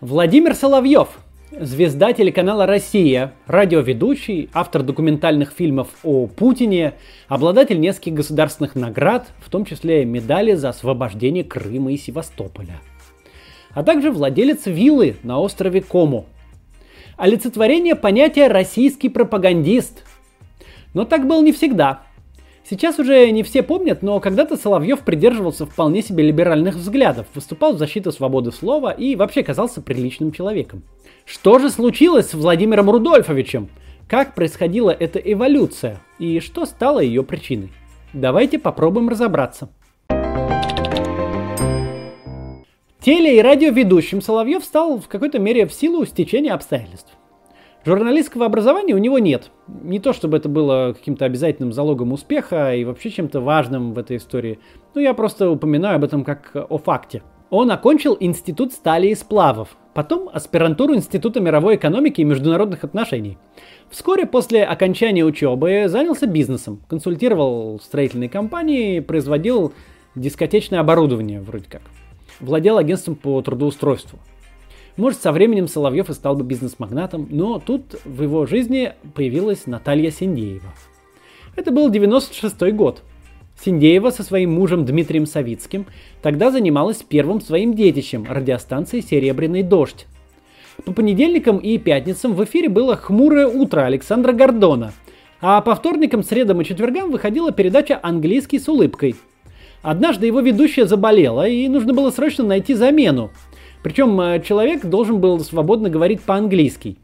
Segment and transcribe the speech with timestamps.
[0.00, 1.08] Владимир Соловьев,
[1.50, 6.94] звезда телеканала «Россия», радиоведущий, автор документальных фильмов о Путине,
[7.28, 12.80] обладатель нескольких государственных наград, в том числе медали за освобождение Крыма и Севастополя.
[13.72, 16.24] А также владелец виллы на острове Кому.
[17.18, 20.04] Олицетворение понятия «российский пропагандист».
[20.94, 22.04] Но так было не всегда–
[22.68, 27.78] Сейчас уже не все помнят, но когда-то Соловьев придерживался вполне себе либеральных взглядов, выступал в
[27.78, 30.82] защиту свободы слова и вообще казался приличным человеком.
[31.24, 33.68] Что же случилось с Владимиром Рудольфовичем?
[34.08, 36.00] Как происходила эта эволюция?
[36.18, 37.70] И что стало ее причиной?
[38.12, 39.68] Давайте попробуем разобраться.
[43.00, 47.16] Теле- и радиоведущим Соловьев стал в какой-то мере в силу стечения обстоятельств.
[47.82, 49.50] Журналистского образования у него нет.
[49.66, 54.18] Не то чтобы это было каким-то обязательным залогом успеха и вообще чем-то важным в этой
[54.18, 54.58] истории.
[54.94, 57.22] Но я просто упоминаю об этом как о факте.
[57.48, 63.38] Он окончил Институт стали и сплавов, потом аспирантуру Института мировой экономики и международных отношений.
[63.88, 69.72] Вскоре после окончания учебы занялся бизнесом, консультировал строительные компании, производил
[70.14, 71.82] дискотечное оборудование вроде как.
[72.40, 74.18] Владел агентством по трудоустройству.
[75.00, 80.10] Может, со временем Соловьев и стал бы бизнес-магнатом, но тут в его жизни появилась Наталья
[80.10, 80.74] Синдеева.
[81.56, 83.02] Это был 96 год.
[83.64, 85.86] Синдеева со своим мужем Дмитрием Савицким
[86.20, 90.06] тогда занималась первым своим детищем радиостанции «Серебряный дождь».
[90.84, 94.92] По понедельникам и пятницам в эфире было «Хмурое утро» Александра Гордона,
[95.40, 99.16] а по вторникам, средам и четвергам выходила передача «Английский с улыбкой».
[99.80, 103.30] Однажды его ведущая заболела, и нужно было срочно найти замену–
[103.82, 106.96] причем э, человек должен был свободно говорить по-английски.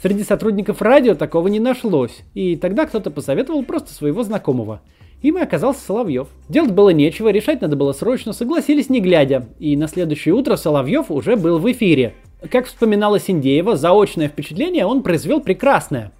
[0.00, 4.80] Среди сотрудников радио такого не нашлось, и тогда кто-то посоветовал просто своего знакомого.
[5.22, 6.28] Им и оказался Соловьев.
[6.48, 11.10] Делать было нечего, решать надо было срочно, согласились не глядя, и на следующее утро Соловьев
[11.10, 12.14] уже был в эфире.
[12.50, 16.12] Как вспоминала Синдеева, заочное впечатление он произвел прекрасное.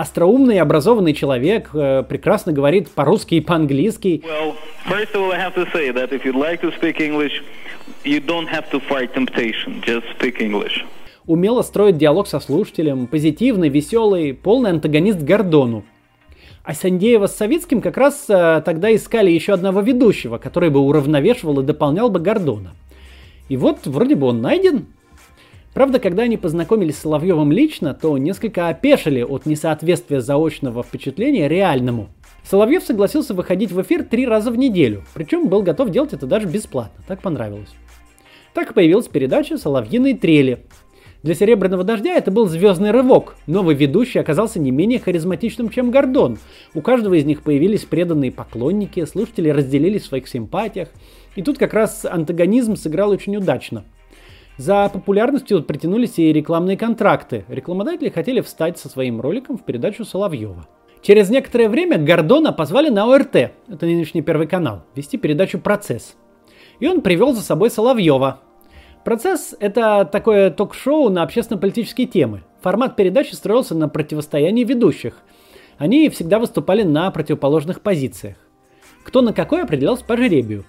[0.00, 4.22] Остроумный, образованный человек, э, прекрасно говорит по-русски и по-английски.
[4.24, 4.54] Well,
[4.88, 7.42] first of all, I have to say that if you'd like to speak English,
[8.02, 10.86] you don't have to fight temptation, just speak English.
[11.26, 15.84] Умело строит диалог со слушателем, позитивный, веселый, полный антагонист Гордону.
[16.64, 21.60] А Сандеева с Савицким как раз а, тогда искали еще одного ведущего, который бы уравновешивал
[21.60, 22.70] и дополнял бы Гордона.
[23.50, 24.86] И вот вроде бы он найден.
[25.74, 32.08] Правда, когда они познакомились с Соловьевым лично, то несколько опешили от несоответствия заочного впечатления реальному–
[32.50, 36.48] Соловьев согласился выходить в эфир три раза в неделю, причем был готов делать это даже
[36.48, 37.70] бесплатно, так понравилось.
[38.54, 40.64] Так появилась передача «Соловьиные трели».
[41.22, 43.36] Для «Серебряного дождя» это был звездный рывок.
[43.46, 46.38] Новый ведущий оказался не менее харизматичным, чем Гордон.
[46.74, 50.88] У каждого из них появились преданные поклонники, слушатели разделились в своих симпатиях.
[51.36, 53.84] И тут как раз антагонизм сыграл очень удачно.
[54.60, 57.46] За популярностью притянулись и рекламные контракты.
[57.48, 60.68] Рекламодатели хотели встать со своим роликом в передачу Соловьева.
[61.00, 66.14] Через некоторое время Гордона позвали на ОРТ, это нынешний Первый канал, вести передачу «Процесс».
[66.78, 68.40] И он привел за собой Соловьева.
[69.02, 72.42] «Процесс»— это такое ток-шоу на общественно-политические темы.
[72.60, 75.22] Формат передачи строился на противостоянии ведущих.
[75.78, 78.36] Они всегда выступали на противоположных позициях.
[79.04, 80.66] Кто на какой определялся по жеребию.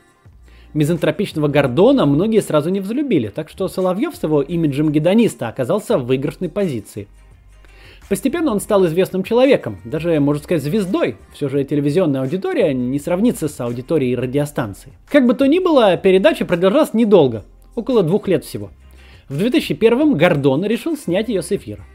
[0.74, 6.06] Мизантропичного Гордона многие сразу не взлюбили, так что Соловьев с его имиджем гедониста оказался в
[6.06, 7.08] выигрышной позиции–
[8.12, 11.16] Постепенно он стал известным человеком, даже, можно сказать, звездой.
[11.34, 14.92] Все же телевизионная аудитория не сравнится с аудиторией радиостанции.
[15.08, 18.70] Как бы то ни было, передача продолжалась недолго, около двух лет всего.
[19.30, 21.86] В 2001 Гордон решил снять ее с эфира.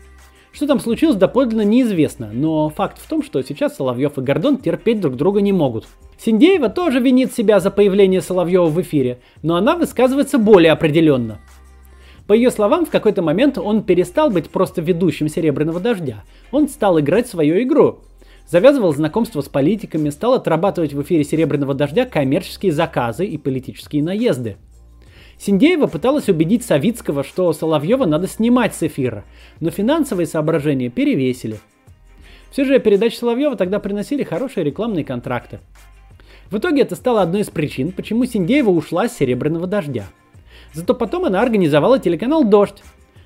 [0.53, 5.03] Что там случилось, доподлинно неизвестно, но факт в том, что сейчас Соловьев и Гордон терпеть
[5.03, 5.87] друг друга не могут.
[6.19, 11.41] Синдеева тоже винит себя за появление Соловьева в эфире, но она высказывается более определенно.
[12.27, 16.25] По ее словам, в какой-то момент он перестал быть просто ведущим «Серебряного дождя».
[16.51, 18.01] Он стал играть свою игру.
[18.49, 24.57] Завязывал знакомство с политиками, стал отрабатывать в эфире «Серебряного дождя» коммерческие заказы и политические наезды.
[25.39, 29.25] Синдеева пыталась убедить Савицкого, что Соловьева надо снимать с эфира,
[29.61, 31.61] но финансовые соображения перевесили.
[32.51, 35.61] Все же передачи Соловьева тогда приносили хорошие рекламные контракты.
[36.51, 40.07] В итоге это стало одной из причин, почему Синдеева ушла с «Серебряного дождя».
[40.73, 42.83] Зато потом она организовала телеканал «Дождь».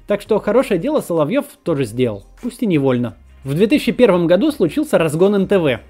[0.06, 3.16] Так что хорошее дело Соловьев тоже сделал, пусть и невольно.
[3.44, 5.80] В 2001 году случился разгон НТВ.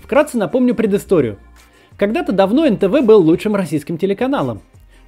[0.00, 1.38] Вкратце напомню предысторию.
[1.96, 4.60] Когда-то давно НТВ был лучшим российским телеканалом.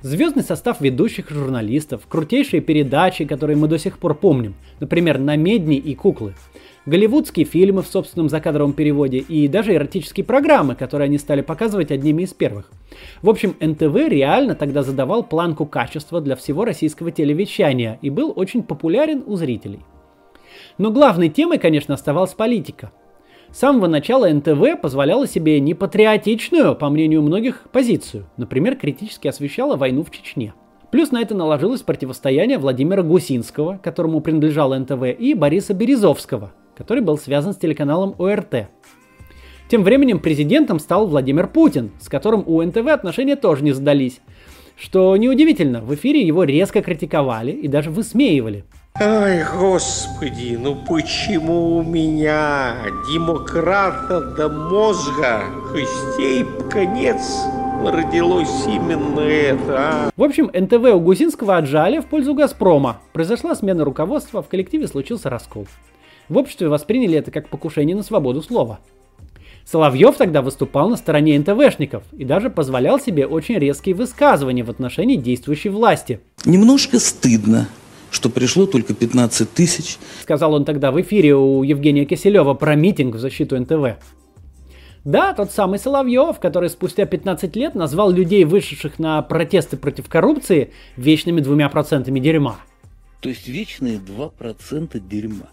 [0.03, 5.77] Звездный состав ведущих журналистов, крутейшие передачи, которые мы до сих пор помним, например, «На медни»
[5.77, 6.35] и «Куклы».
[6.87, 12.23] Голливудские фильмы в собственном закадровом переводе и даже эротические программы, которые они стали показывать одними
[12.23, 12.71] из первых.
[13.23, 18.63] В общем, НТВ реально тогда задавал планку качества для всего российского телевещания и был очень
[18.63, 19.81] популярен у зрителей.
[20.79, 22.93] Но главной темой, конечно, оставалась политика.
[23.51, 28.27] С самого начала НТВ позволяла себе непатриотичную, по мнению многих, позицию.
[28.37, 30.53] Например, критически освещала войну в Чечне.
[30.91, 37.19] Плюс на это наложилось противостояние Владимира Гусинского, которому принадлежал НТВ, и Бориса Березовского, который был
[37.19, 38.69] связан с телеканалом ОРТ.
[39.69, 44.21] Тем временем президентом стал Владимир Путин, с которым у НТВ отношения тоже не задались.
[44.77, 48.65] Что неудивительно, в эфире его резко критиковали и даже высмеивали.
[48.99, 52.77] Ай, господи, ну почему у меня,
[53.11, 55.43] демократа до мозга,
[55.73, 57.43] костей конец
[57.85, 60.11] родилось именно это, а?
[60.17, 63.01] В общем, НТВ у Гусинского отжали в пользу «Газпрома».
[63.13, 65.67] Произошла смена руководства, в коллективе случился раскол.
[66.29, 68.81] В обществе восприняли это как покушение на свободу слова.
[69.65, 75.17] Соловьев тогда выступал на стороне НТВшников и даже позволял себе очень резкие высказывания в отношении
[75.17, 76.21] действующей власти.
[76.45, 77.69] Немножко стыдно,
[78.11, 79.99] что пришло только 15 тысяч.
[80.23, 83.99] Сказал он тогда в эфире у Евгения Киселева про митинг в защиту НТВ.
[85.05, 90.73] Да, тот самый Соловьев, который спустя 15 лет назвал людей, вышедших на протесты против коррупции,
[90.97, 92.59] вечными двумя процентами дерьма.
[93.21, 95.49] То есть вечные 2% дерьма.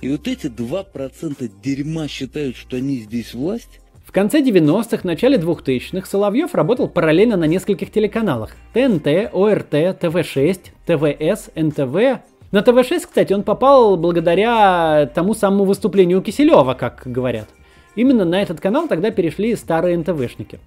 [0.00, 3.80] И вот эти 2% дерьма считают, что они здесь власть?
[4.04, 8.54] В конце 90-х, начале 2000-х Соловьев работал параллельно на нескольких телеканалах.
[8.72, 12.20] ТНТ, ОРТ, ТВ6, ТВС, НТВ.
[12.52, 17.48] На ТВ6, кстати, он попал благодаря тому самому выступлению Киселева, как говорят.
[17.96, 20.60] Именно на этот канал тогда перешли старые НТВшники.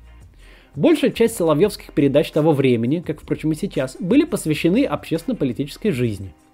[0.75, 6.33] Большая часть соловьевских передач того времени, как, впрочем, и сейчас, были посвящены общественно-политической жизни–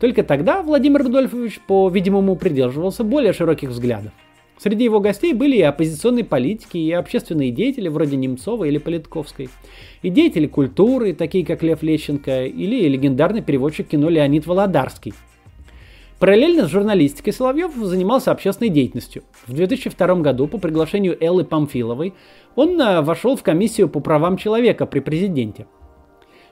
[0.00, 4.12] только тогда Владимир Рудольфович, по-видимому, придерживался более широких взглядов.
[4.58, 9.48] Среди его гостей были и оппозиционные политики, и общественные деятели вроде Немцова или Политковской,
[10.02, 15.14] и деятели культуры, такие как Лев Лещенко, или легендарный переводчик кино Леонид Володарский.
[16.18, 19.22] Параллельно с журналистикой Соловьев занимался общественной деятельностью.
[19.46, 22.14] В 2002 году по приглашению Эллы Памфиловой
[22.56, 25.68] он э, вошел в комиссию по правам человека при президенте.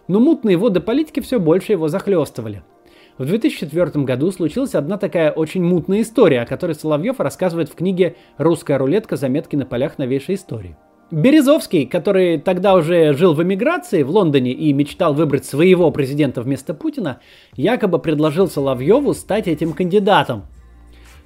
[0.07, 2.63] Но мутные воды политики все больше его захлестывали–
[3.19, 8.17] в 2004 году случилась одна такая очень мутная история, о которой Соловьев рассказывает в книге
[8.37, 9.17] «Русская рулетка.
[9.17, 10.77] Заметки на полях новейшей истории».
[11.11, 16.75] Березовский, который тогда уже жил в эмиграции в Лондоне и мечтал выбрать своего президента вместо
[16.75, 17.21] Путина,
[17.55, 20.47] якобы предложил Соловьеву стать этим кандидатом.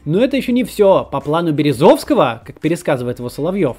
[0.05, 1.09] Но это еще не все.
[1.11, 3.79] По плану Березовского, как пересказывает его Соловьев,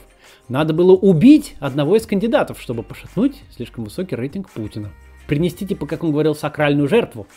[0.50, 4.90] надо было убить одного из кандидатов, чтобы пошатнуть слишком высокий рейтинг Путина.
[5.28, 7.28] Принести, типа, как он говорил, сакральную жертву.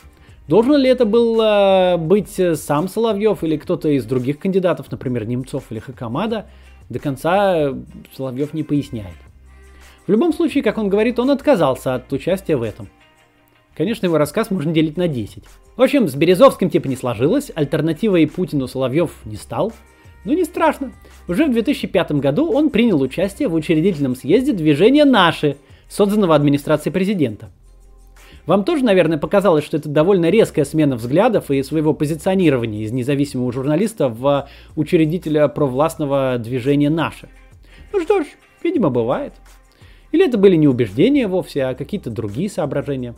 [0.46, 5.64] Должен ли это был э, быть сам Соловьев или кто-то из других кандидатов, например, Немцов
[5.70, 6.46] или Хакамада,
[6.90, 7.72] до конца
[8.14, 9.16] Соловьев не поясняет.
[10.06, 12.90] В любом случае, как он говорит, он отказался от участия в этом.
[13.74, 15.44] Конечно, его рассказ можно делить на 10.
[15.76, 19.72] В общем, с Березовским типа не сложилось, альтернативой Путину Соловьев не стал.
[20.26, 20.92] Но не страшно.
[21.26, 25.56] Уже в 2005 году он принял участие в учредительном съезде движения «Наши»,
[25.88, 27.50] созданного администрацией президента–
[28.46, 33.52] вам тоже, наверное, показалось, что это довольно резкая смена взглядов и своего позиционирования из независимого
[33.52, 37.28] журналиста в учредителя провластного движения «Наше».
[37.92, 38.26] Ну что ж,
[38.62, 39.32] видимо, бывает.
[40.12, 43.14] Или это были не убеждения вовсе, а какие-то другие соображения.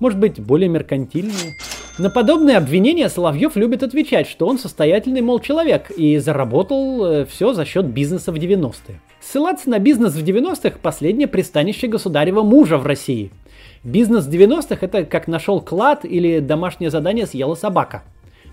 [0.00, 1.56] Может быть, более меркантильные.
[1.98, 7.52] На подобные обвинения Соловьев любит отвечать, что он состоятельный, мол, человек и заработал э, все
[7.52, 9.00] за счет бизнеса в 90-е.
[9.20, 13.30] Ссылаться на бизнес в 90-х– последнее пристанище государева мужа в России–
[13.88, 18.02] Бизнес 90-х это как нашел клад или домашнее задание съела собака.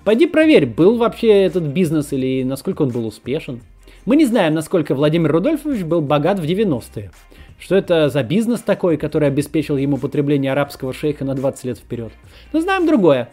[0.06, 3.62] Пойди проверь, был вообще этот бизнес или насколько он был успешен.
[4.06, 7.12] Мы не знаем, насколько Владимир Рудольфович был богат в 90-е.
[7.60, 12.14] Что это за бизнес такой, который обеспечил ему потребление арабского шейха на 20 лет вперед.
[12.54, 13.30] Но знаем другое.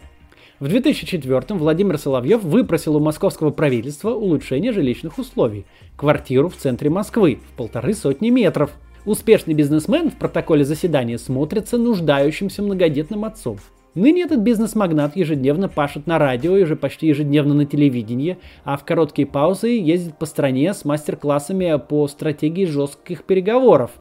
[0.59, 5.65] В 2004 Владимир Соловьев выпросил у московского правительства улучшение жилищных условий.
[5.95, 8.71] Квартиру в центре Москвы в полторы сотни метров–
[9.05, 13.57] Успешный бизнесмен в протоколе заседания смотрится нуждающимся многодетным отцом.
[13.95, 18.85] Ныне этот бизнес-магнат ежедневно пашет на радио и уже почти ежедневно на телевидении, а в
[18.85, 23.91] короткие паузы ездит по стране с мастер-классами по стратегии жестких переговоров.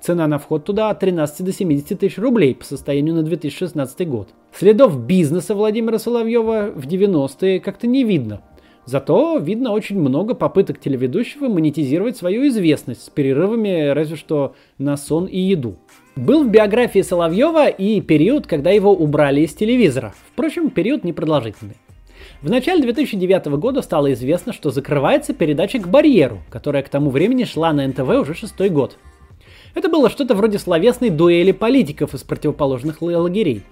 [0.00, 4.28] Цена на вход туда от 13 до 70 тысяч рублей по состоянию на 2016 год.
[4.52, 8.42] Следов бизнеса Владимира Соловьева в 90-е как-то не видно–
[8.84, 15.26] Зато видно очень много попыток телеведущего монетизировать свою известность с перерывами разве что на сон
[15.26, 15.76] и еду.
[16.16, 20.14] Был в биографии Соловьева и период, когда его убрали из телевизора.
[20.32, 21.76] Впрочем, период непродолжительный.
[22.42, 27.44] В начале 2009 года стало известно, что закрывается передача «К барьеру», которая к тому времени
[27.44, 28.98] шла на НТВ уже шестой год.
[29.74, 33.62] Это было что-то вроде словесной дуэли политиков из противоположных лагерей.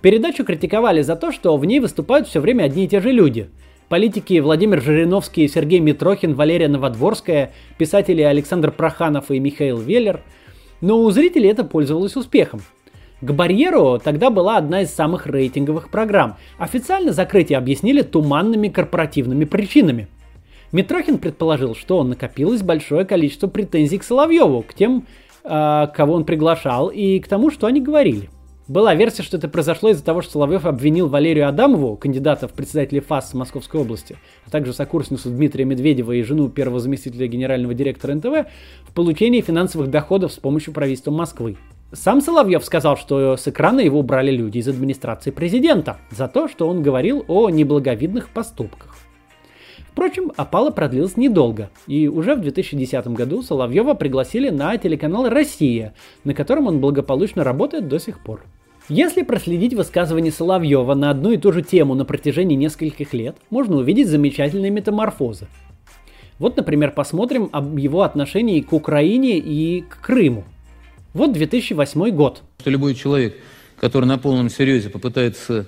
[0.00, 3.48] Передачу критиковали за то, что в ней выступают все время одни и те же люди.
[3.88, 10.22] Политики Владимир Жириновский, Сергей Митрохин, Валерия Новодворская, писатели Александр Проханов и Михаил Веллер.
[10.80, 12.62] Но у зрителей это пользовалось успехом.
[13.20, 16.36] К барьеру тогда была одна из самых рейтинговых программ.
[16.58, 20.08] Официально закрытие объяснили туманными корпоративными причинами.
[20.72, 25.06] Митрохин предположил, что накопилось большое количество претензий к Соловьеву, к тем,
[25.44, 28.30] э, кого он приглашал, и к тому, что они говорили.
[28.68, 32.98] Была версия, что это произошло из-за того, что Соловьев обвинил Валерию Адамову, кандидата в председатели
[32.98, 38.50] ФАС Московской области, а также сокурсницу Дмитрия Медведева и жену первого заместителя генерального директора НТВ
[38.82, 41.56] в получении финансовых доходов с помощью правительства Москвы.
[41.92, 46.68] Сам Соловьев сказал, что с экрана его убрали люди из администрации президента за то, что
[46.68, 48.96] он говорил о неблаговидных поступках.
[49.92, 55.94] Впрочем, опала продлилась недолго, и уже в 2010 году Соловьева пригласили на телеканал «Россия»,
[56.24, 58.44] на котором он благополучно работает до сих пор.
[58.88, 63.76] Если проследить высказывания Соловьева на одну и ту же тему на протяжении нескольких лет, можно
[63.76, 65.48] увидеть замечательные метаморфозы.
[66.38, 70.44] Вот, например, посмотрим об его отношении к Украине и к Крыму–
[71.16, 72.42] вот 2008 год.
[72.60, 73.36] Что любой человек,
[73.80, 75.66] который на полном серьезе попытается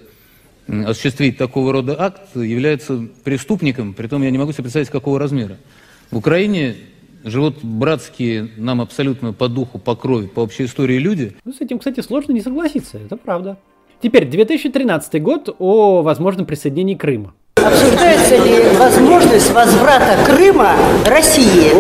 [0.69, 5.57] осуществить такого рода акт, является преступником, притом я не могу себе представить, какого размера.
[6.11, 6.77] В Украине
[7.25, 11.37] живут братские нам абсолютно по духу, по крови, по общей истории люди.
[11.45, 13.59] Ну, с этим, кстати, сложно не согласиться, это правда.
[14.01, 17.35] Теперь 2013 год о возможном присоединении Крыма.
[17.57, 21.73] Обсуждается ли возможность возврата Крыма России?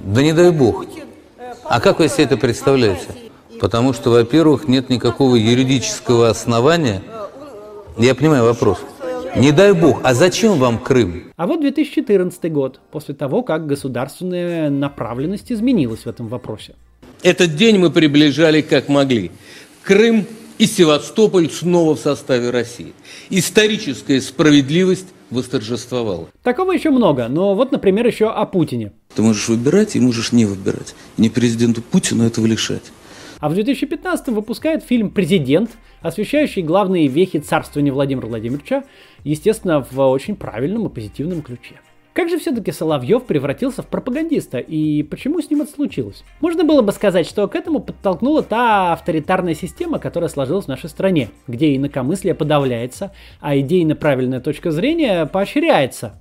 [0.00, 0.86] Да не дай бог.
[1.64, 3.08] А как вы себе это представляете?
[3.60, 7.02] Потому что, во-первых, нет никакого юридического основания.
[7.98, 8.78] Я понимаю вопрос.
[9.36, 11.32] Не дай бог, а зачем вам Крым?
[11.36, 16.74] А вот 2014 год, после того, как государственная направленность изменилась в этом вопросе.
[17.22, 19.30] Этот день мы приближали как могли.
[19.82, 20.26] Крым
[20.58, 22.92] и Севастополь снова в составе России.
[23.30, 26.28] Историческая справедливость восторжествовала.
[26.42, 28.92] Такого еще много, но вот, например, еще о Путине.
[29.14, 30.94] Ты можешь выбирать и можешь не выбирать.
[31.16, 32.84] Не президенту Путину этого лишать.
[33.40, 38.84] А в 2015 выпускает фильм «Президент», освещающий главные вехи царствования Владимира Владимировича,
[39.24, 41.76] естественно, в очень правильном и позитивном ключе.
[42.14, 46.24] Как же все-таки Соловьев превратился в пропагандиста и почему с ним это случилось?
[46.40, 50.90] Можно было бы сказать, что к этому подтолкнула та авторитарная система, которая сложилась в нашей
[50.90, 56.14] стране, где инакомыслие подавляется, а идейно правильная точка зрения поощряется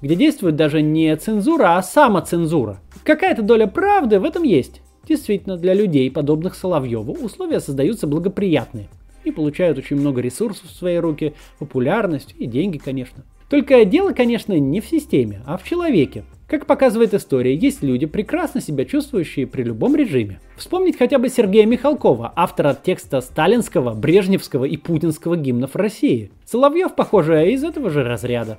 [0.00, 2.78] где действует даже не цензура, а самоцензура.
[3.04, 4.82] Какая-то доля правды в этом есть.
[5.08, 8.88] Действительно, для людей, подобных Соловьеву, условия создаются благоприятные
[9.24, 13.24] и получают очень много ресурсов в свои руки, популярность и деньги, конечно.
[13.48, 16.24] Только дело, конечно, не в системе, а в человеке.
[16.46, 20.40] Как показывает история, есть люди, прекрасно себя чувствующие при любом режиме.
[20.56, 26.30] Вспомнить хотя бы Сергея Михалкова, автора текста сталинского, брежневского и путинского гимнов России.
[26.44, 28.58] Соловьев, похоже, из этого же разряда.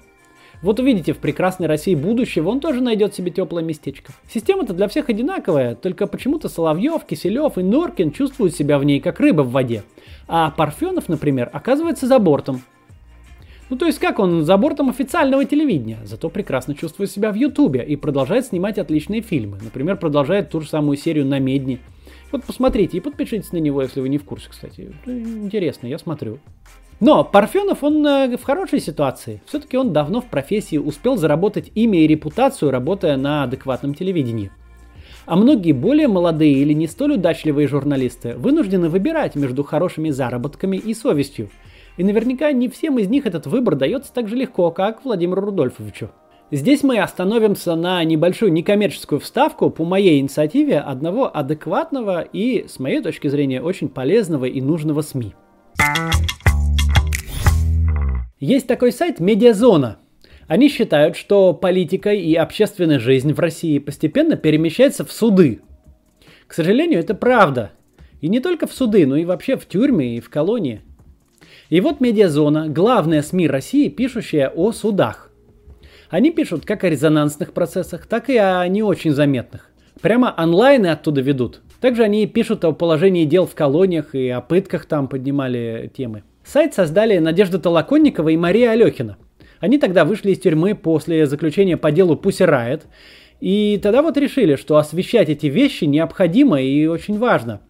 [0.66, 4.14] Вот увидите, в прекрасной России будущего он тоже найдет себе теплое местечко.
[4.28, 9.20] Система-то для всех одинаковая, только почему-то Соловьев, Киселев и Норкин чувствуют себя в ней как
[9.20, 9.84] рыба в воде.
[10.28, 12.64] А Парфенов, например, оказывается за бортом.
[13.70, 17.84] Ну то есть как он за бортом официального телевидения, зато прекрасно чувствует себя в Ютубе
[17.84, 19.60] и продолжает снимать отличные фильмы.
[19.62, 21.78] Например, продолжает ту же самую серию на Медне.
[22.32, 24.92] Вот посмотрите и подпишитесь на него, если вы не в курсе, кстати.
[25.06, 26.40] Интересно, я смотрю.
[27.00, 29.42] Но Парфенов, он э, в хорошей ситуации.
[29.46, 34.52] Все-таки он давно в профессии успел заработать имя и репутацию, работая на адекватном телевидении.
[35.26, 40.94] А многие более молодые или не столь удачливые журналисты вынуждены выбирать между хорошими заработками и
[40.94, 41.50] совестью.
[41.98, 46.12] И наверняка не всем из них этот выбор дается так же легко, как Владимиру Рудольфовичу.
[46.52, 53.02] Здесь мы остановимся на небольшую некоммерческую вставку по моей инициативе одного адекватного и, с моей
[53.02, 55.34] точки зрения, очень полезного и нужного СМИ.
[58.40, 59.98] Есть такой сайт Медиазона.
[60.48, 65.62] Они считают, что политика и общественная жизнь в России постепенно перемещается в суды.
[66.46, 67.72] К сожалению, это правда.
[68.20, 70.82] И не только в суды, но и вообще в тюрьмы и в колонии.
[71.70, 75.32] И вот Медиазона, главная СМИ России, пишущая о судах.
[76.10, 79.72] Они пишут как о резонансных процессах, так и о не очень заметных.
[80.02, 81.62] Прямо онлайн и оттуда ведут.
[81.80, 86.24] Также они пишут о положении дел в колониях и о пытках там поднимали темы.
[86.46, 89.18] Сайт создали Надежда Толоконникова и Мария Алехина.
[89.60, 92.84] Они тогда вышли из тюрьмы после заключения по делу Pussy Riot,
[93.42, 97.62] и тогда вот решили, что освещать эти вещи необходимо и очень важно.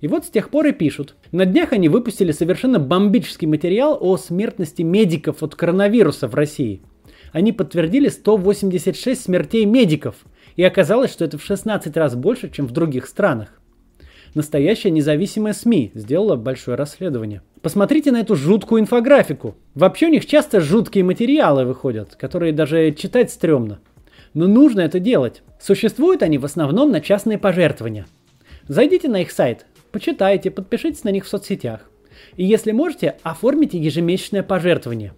[0.00, 1.16] И вот с тех пор и пишут.
[1.32, 6.80] На днях они выпустили совершенно бомбический материал о смертности медиков от коронавируса в России.
[7.32, 10.14] Они подтвердили 186 смертей медиков.
[10.54, 13.61] И оказалось, что это в 16 раз больше, чем в других странах.
[14.34, 17.42] Настоящая независимая СМИ сделала большое расследование.
[17.60, 19.56] Посмотрите на эту жуткую инфографику.
[19.74, 23.80] Вообще у них часто жуткие материалы выходят, которые даже читать стрёмно.
[24.32, 25.42] Но нужно это делать.
[25.60, 28.06] Существуют они в основном на частные пожертвования.
[28.68, 31.90] Зайдите на их сайт, почитайте, подпишитесь на них в соцсетях.
[32.36, 35.12] И если можете, оформите ежемесячное пожертвование.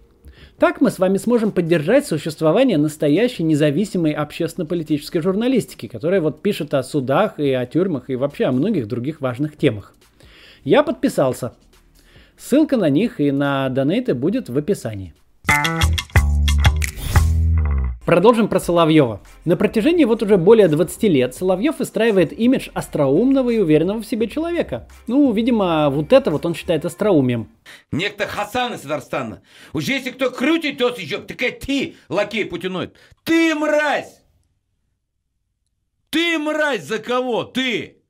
[0.57, 6.81] Так мы с вами сможем поддержать существование настоящей независимой общественно-политической журналистики, которая вот пишет о
[6.81, 9.93] судах и о тюрьмах и вообще о многих других важных темах.
[10.63, 11.55] Я подписался.
[12.37, 15.13] Ссылка на них и на донейты будет в описании.
[18.05, 19.19] Продолжим про Соловьева.
[19.45, 24.27] На протяжении вот уже более 20 лет Соловьев выстраивает имидж остроумного и уверенного в себе
[24.27, 24.87] человека.
[25.07, 27.49] Ну, видимо, вот это вот он считает остроумием.
[27.91, 29.41] Некто Хасан из Татарстана.
[29.73, 32.95] Уж если кто крутит, тот еще, такая ты, лакей путиноид.
[33.23, 34.21] Ты мразь!
[36.11, 37.43] Ты мразь за кого?
[37.43, 38.03] Ты!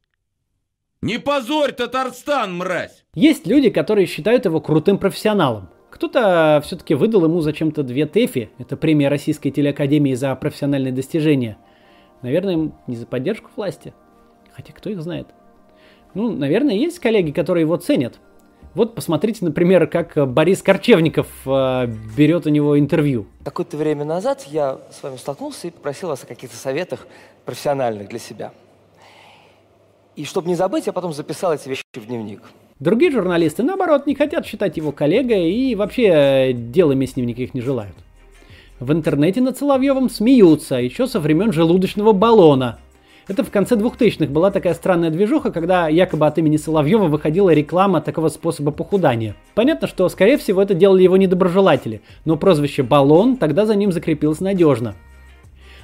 [1.02, 3.06] Не позорь Татарстан, мразь!
[3.14, 5.70] Есть люди, которые считают его крутым профессионалом.
[5.96, 11.58] Кто-то все-таки выдал ему зачем-то две ТЭФИ, это премия Российской телеакадемии за профессиональные достижения.
[12.22, 13.94] Наверное, не за поддержку власти.
[14.52, 15.28] Хотя кто их знает.
[16.14, 18.20] Ну, наверное, есть коллеги, которые его ценят.
[18.74, 21.88] Вот посмотрите, например, как Борис Корчевников э,
[22.18, 23.28] берет у него интервью.
[23.46, 27.08] Какое-то время назад я с вами столкнулся и попросил вас о каких-то советах
[27.46, 28.52] профессиональных для себя.
[30.18, 32.42] И чтобы не забыть, я потом записал эти вещи в дневник.
[32.80, 37.62] Другие журналисты, наоборот, не хотят считать его коллегой и вообще делами с ним никаких не
[37.62, 37.96] желают.
[38.82, 42.80] В интернете над Соловьевым смеются, еще со времен желудочного баллона.
[43.30, 48.02] Это в конце 2000-х была такая странная движуха, когда якобы от имени Соловьева выходила реклама
[48.02, 49.36] такого способа похудания.
[49.54, 54.42] Понятно, что, скорее всего, это делали его недоброжелатели, но прозвище «Баллон» тогда за ним закрепилось
[54.42, 54.96] надежно.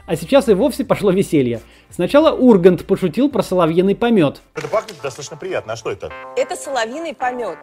[0.06, 1.62] А сейчас и вовсе пошло веселье.
[1.90, 4.42] Сначала Ургант пошутил про соловьиный помет.
[4.56, 5.74] Это пахнет достаточно приятно.
[5.74, 6.12] А что это?
[6.36, 7.58] Это соловьиный помет.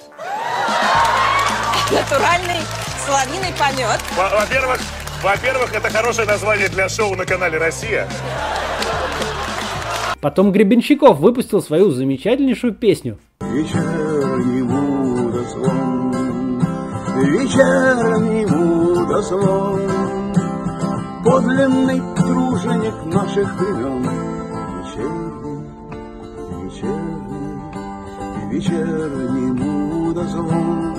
[1.91, 2.63] Натуральный
[3.07, 4.01] соловьиный помет.
[4.17, 4.81] Во-первых,
[5.23, 8.09] во-первых, это хорошее название для шоу на канале «Россия».
[10.21, 13.19] Потом Гребенщиков выпустил свою замечательнейшую песню.
[13.41, 16.13] Вечерний водозвон,
[17.17, 19.98] вечерний водозвон,
[21.25, 24.03] подлинный труженик наших времен.
[24.85, 25.65] Вечерний,
[26.65, 27.59] вечерний,
[28.51, 30.95] вечерний мудозвон,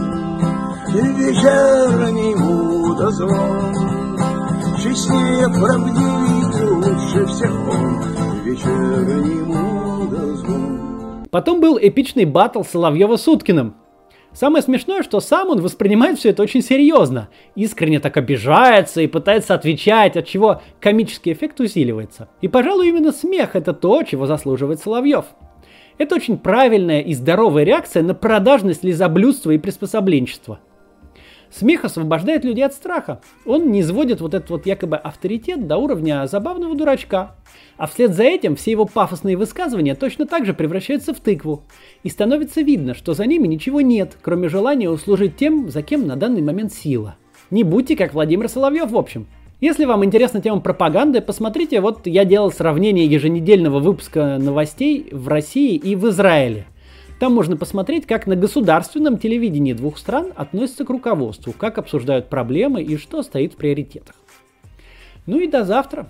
[0.93, 3.73] вечерний мудозвон,
[4.81, 8.01] честнее, правдивее и лучше всех он,
[8.43, 11.27] вечерний мудозвон.
[11.31, 13.75] Потом был эпичный батл Соловьева с Уткиным.
[14.33, 19.55] Самое смешное, что сам он воспринимает все это очень серьезно, искренне так обижается и пытается
[19.55, 22.29] отвечать, от чего комический эффект усиливается.
[22.41, 25.25] И, пожалуй, именно смех это то, чего заслуживает Соловьев.
[25.97, 30.59] Это очень правильная и здоровая реакция на продажность лизоблюдства и приспособленчества.
[31.51, 33.21] Смех освобождает людей от страха.
[33.45, 37.35] Он не изводит вот этот вот якобы авторитет до уровня забавного дурачка.
[37.77, 41.63] А вслед за этим все его пафосные высказывания точно так же превращаются в тыкву.
[42.03, 46.15] И становится видно, что за ними ничего нет, кроме желания услужить тем, за кем на
[46.15, 47.15] данный момент сила.
[47.49, 49.25] Не будьте как Владимир Соловьев в общем.
[49.59, 55.75] Если вам интересна тема пропаганды, посмотрите, вот я делал сравнение еженедельного выпуска новостей в России
[55.75, 56.67] и в Израиле–
[57.19, 62.81] там можно посмотреть, как на государственном телевидении двух стран относятся к руководству, как обсуждают проблемы
[62.81, 64.15] и что стоит в приоритетах.
[65.25, 66.07] Ну и до завтра.